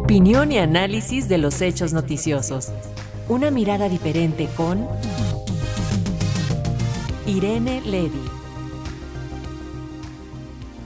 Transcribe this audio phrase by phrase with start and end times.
[0.00, 2.72] Opinión y análisis de los hechos noticiosos.
[3.28, 4.88] Una mirada diferente con
[7.26, 8.22] Irene Levy.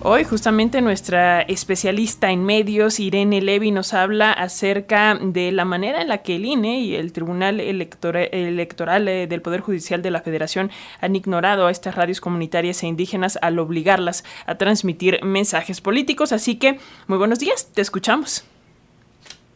[0.00, 6.08] Hoy justamente nuestra especialista en medios, Irene Levy, nos habla acerca de la manera en
[6.08, 10.70] la que el INE y el Tribunal Electoral eh, del Poder Judicial de la Federación
[11.00, 16.32] han ignorado a estas radios comunitarias e indígenas al obligarlas a transmitir mensajes políticos.
[16.32, 18.46] Así que, muy buenos días, te escuchamos.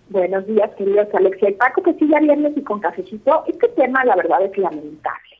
[0.08, 3.42] Buenos días, queridos Alexia y Paco, que sí, ya viernes y con cafecito.
[3.48, 5.36] Este tema, la verdad, es lamentable.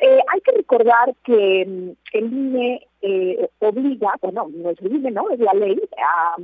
[0.00, 5.12] Eh, hay que recordar que mm, el INE eh, obliga, bueno, no es el INE,
[5.12, 5.30] ¿no?
[5.30, 6.34] Es la ley, a,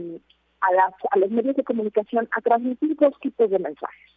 [1.10, 4.10] a, los medios de comunicación a transmitir dos tipos de mensajes.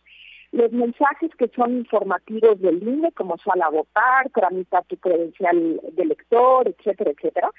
[0.51, 6.05] Los mensajes que son informativos del INE, como sal a votar, tramita tu credencial de
[6.05, 7.49] lector, etcétera, etcétera.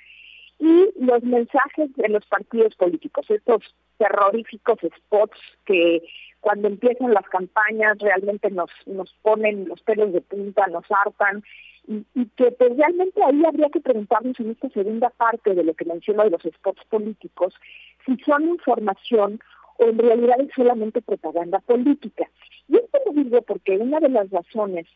[0.60, 6.02] Y los mensajes de los partidos políticos, estos terroríficos spots que
[6.40, 11.42] cuando empiezan las campañas realmente nos, nos ponen los pelos de punta, nos hartan
[11.86, 15.86] y, que pues, realmente ahí habría que preguntarnos en esta segunda parte de lo que
[15.86, 17.54] menciono de los spots políticos,
[18.04, 19.40] si son información
[19.78, 22.28] o en realidad es solamente propaganda política.
[22.68, 24.86] Y esto lo digo porque una de las razones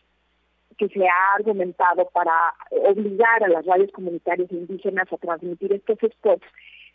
[0.77, 2.33] que se ha argumentado para
[2.71, 6.47] obligar a las radios comunitarias indígenas a transmitir estos spots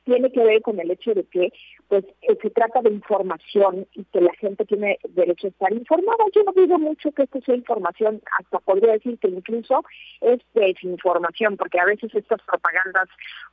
[0.08, 1.52] tiene que ver con el hecho de que
[1.90, 6.24] pues eh, se trata de información y que la gente tiene derecho a estar informada.
[6.34, 9.84] Yo no digo mucho que esto sea información, hasta podría decir que incluso
[10.22, 13.10] es desinformación, porque a veces estas propagandas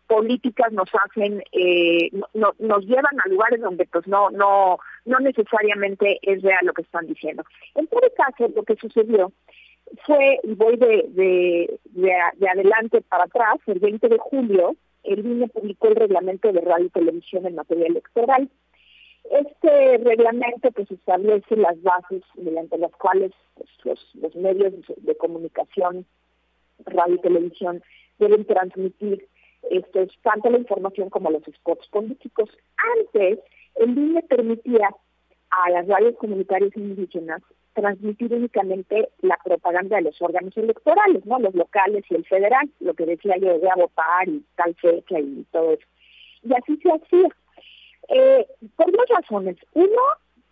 [0.06, 6.20] políticas nos hacen, eh, no, nos llevan a lugares donde pues no, no, no necesariamente
[6.22, 7.42] es real lo que están diciendo.
[7.75, 9.32] En todo caso, lo que sucedió
[10.06, 15.48] fue, y voy de, de, de adelante para atrás, el 20 de julio, el INE
[15.48, 18.48] publicó el reglamento de radio y televisión en materia electoral.
[19.30, 26.05] Este reglamento pues establece las bases mediante las cuales pues, los, medios de comunicación,
[26.84, 27.82] radio y televisión
[28.19, 29.26] deben transmitir
[29.70, 32.50] estos, tanto la información como los spots políticos.
[32.98, 33.38] Antes,
[33.76, 34.91] el INE permitía
[35.65, 37.42] a las radios comunitarias indígenas
[37.75, 41.38] transmitir únicamente la propaganda de los órganos electorales, ¿no?
[41.38, 45.19] Los locales y el federal, lo que decía yo de a votar y tal fecha
[45.19, 45.87] y todo eso.
[46.44, 47.28] Y así se hacía.
[48.09, 49.56] Eh, por dos razones.
[49.72, 50.03] Uno,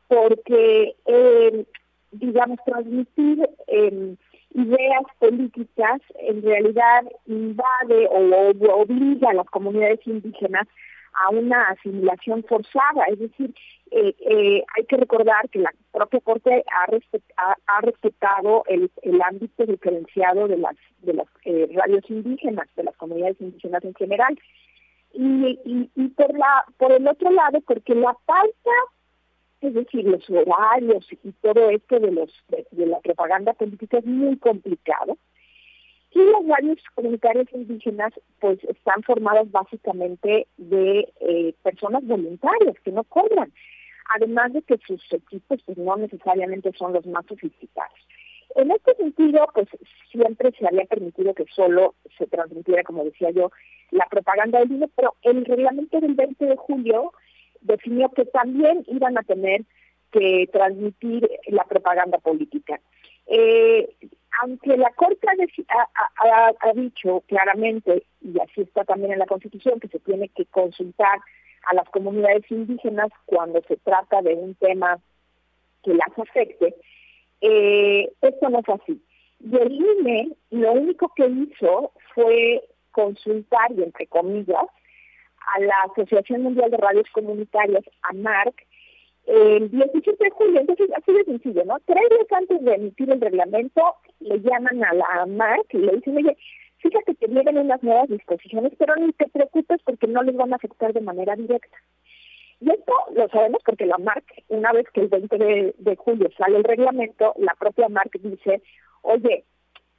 [0.08, 1.64] porque, eh,
[2.10, 4.16] digamos, transmitir eh,
[4.54, 10.66] ideas políticas en realidad invade o obliga a las comunidades indígenas
[11.14, 13.54] a una asimilación forzada, es decir,
[13.90, 19.66] eh, eh, hay que recordar que la propia Corte ha, ha, respetado el, el, ámbito
[19.66, 24.38] diferenciado de las de las eh, radios indígenas, de las comunidades indígenas en general.
[25.12, 28.70] Y, y, y, por la por el otro lado, porque la falta,
[29.60, 32.30] es decir, los horarios y todo esto de los
[32.70, 35.18] de la propaganda política es muy complicado.
[36.14, 43.04] Y las radios comunitarias indígenas pues están formadas básicamente de eh, personas voluntarias que no
[43.04, 43.52] cobran,
[44.14, 47.98] además de que sus equipos pues no necesariamente son los más sofisticados.
[48.54, 49.68] En este sentido, pues
[50.10, 53.50] siempre se había permitido que solo se transmitiera, como decía yo,
[53.90, 57.12] la propaganda del INE, pero el reglamento del 20 de julio
[57.62, 59.64] definió que también iban a tener
[60.10, 62.80] que transmitir la propaganda política.
[63.26, 63.88] Eh,
[64.40, 69.98] aunque la Corte ha, dicho claramente, y así está también en la Constitución, que se
[70.00, 71.20] tiene que consultar
[71.64, 74.98] a las comunidades indígenas cuando se trata de un tema
[75.82, 76.74] que las afecte,
[77.40, 79.02] eh, esto no es así.
[79.40, 84.66] Y el INE lo único que hizo fue consultar, y entre comillas,
[85.54, 88.54] a la Asociación Mundial de Radios Comunitarias, AMARC,
[89.26, 91.76] el 17 de julio, entonces así de sencillo, ¿no?
[91.86, 93.82] Tres días antes de emitir el reglamento,
[94.20, 96.36] le llaman a la AMARC y le dicen, oye,
[96.78, 100.56] fíjate que vienen unas nuevas disposiciones, pero ni te preocupes porque no les van a
[100.56, 101.76] afectar de manera directa.
[102.60, 105.38] Y esto lo sabemos porque la MARC, una vez que el 20
[105.78, 108.62] de, julio sale el reglamento, la propia MARC dice,
[109.02, 109.44] oye,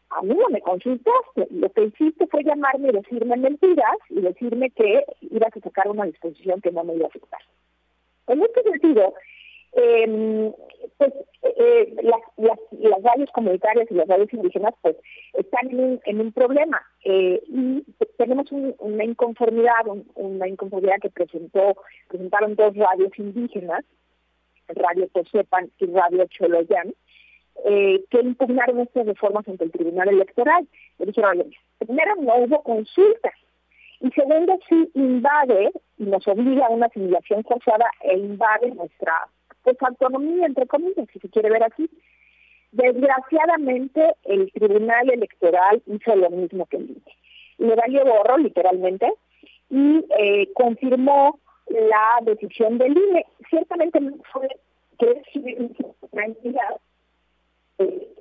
[0.10, 4.70] a mí no me consultaste, lo que hiciste fue llamarme y decirme mentiras y decirme
[4.70, 7.42] que ibas a sacar una disposición que no me iba a afectar.
[8.28, 9.14] En este sentido,
[9.74, 10.54] eh,
[10.98, 14.96] pues eh, las, las, radios comunitarias y las radios indígenas pues
[15.34, 17.84] están en un, en un problema eh, y
[18.18, 19.86] tenemos una inconformidad,
[20.16, 21.76] una inconformidad que presentó
[22.08, 23.84] presentaron dos radios indígenas,
[24.70, 26.94] Radio Tosepan y Radio Choloyán,
[27.66, 30.68] eh, que impugnaron estas reformas ante el Tribunal Electoral.
[31.00, 33.34] Le dijeron, primero no hubo consultas
[34.04, 39.30] Y segundo, sí invade y nos obliga a una asimilación forzada e invade nuestra
[39.64, 41.90] pues, autonomía, entre comillas, si se quiere ver así.
[42.74, 47.02] Desgraciadamente, el Tribunal Electoral hizo lo mismo que el INE.
[47.60, 49.10] Le valió borro, literalmente,
[49.70, 51.40] y eh, confirmó
[51.70, 53.26] la decisión del INE.
[53.50, 54.50] Ciertamente no fue
[55.00, 55.24] que
[56.12, 56.76] entidad
[57.78, 58.14] eh,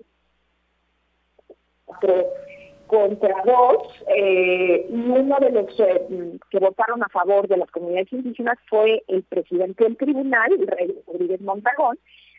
[2.92, 8.12] contra dos, eh, y uno de los eh, que votaron a favor de las comunidades
[8.12, 11.98] indígenas fue el presidente del tribunal, el rey Rodríguez Montagón,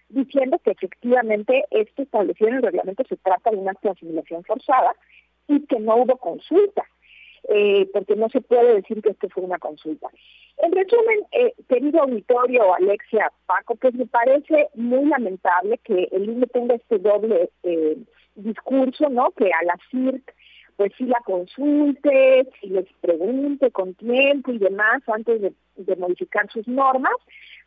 [0.10, 4.96] diciendo que efectivamente este establecido en el reglamento se trata de una asimilación forzada
[5.48, 6.84] y que no hubo consulta,
[7.50, 10.08] eh, porque no se puede decir que esto fue una consulta.
[10.58, 11.20] En resumen,
[11.68, 17.50] querido auditorio, Alexia, Paco, pues me parece muy lamentable que el INE tenga este doble
[18.36, 19.32] discurso, ¿no?
[19.32, 20.34] Que a la CIRC
[20.76, 25.54] pues sí la consulte, si les pregunte con tiempo y demás antes de,
[25.98, 27.14] modificar sus normas,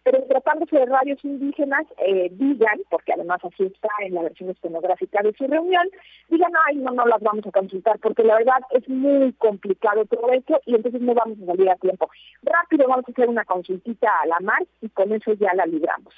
[0.03, 5.23] pero tratándose de radios indígenas, eh, digan, porque además así está en la versión estenográfica
[5.23, 5.89] de su reunión,
[6.29, 10.31] digan, ay, no, no las vamos a consultar, porque la verdad es muy complicado todo
[10.31, 12.09] esto y entonces no vamos a salir a tiempo.
[12.43, 16.15] Rápido vamos a hacer una consultita a la mar y con eso ya la libramos.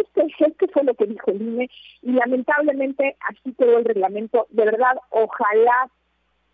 [0.00, 1.70] Este, este fue lo que dijo el INE
[2.02, 4.46] y lamentablemente así quedó el reglamento.
[4.50, 5.90] De verdad, ojalá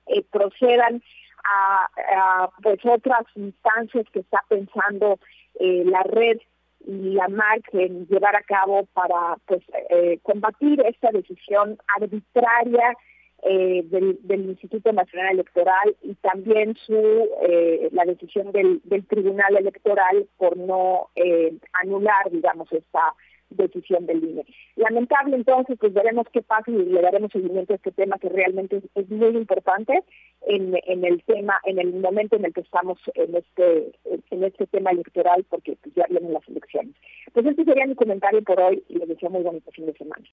[0.06, 1.02] eh, procedan
[1.44, 5.18] a, pues otras instancias que está pensando
[5.58, 6.38] eh, la red
[6.86, 12.96] y la MARC en llevar a cabo para pues eh, combatir esta decisión arbitraria
[13.42, 20.56] eh, del, Instituto Nacional Electoral y también su eh, la decisión del, Tribunal Electoral por
[20.56, 23.14] no eh, anular, digamos, esta
[23.50, 24.46] decisión del INE.
[24.76, 28.80] Lamentable entonces, pues veremos qué pasa y le daremos seguimiento a este tema que realmente
[28.94, 30.02] es, muy importante
[30.46, 33.92] en, en, el tema, en el momento en el que estamos en este
[34.30, 36.94] en este tema electoral, porque pues, ya vienen las elecciones.
[37.32, 40.24] Pues este sería mi comentario por hoy y les deseo muy bonito fin de semana.